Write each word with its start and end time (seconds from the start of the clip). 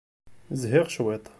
Zhiɣ 0.61 0.85
cwiṭ. 0.93 1.25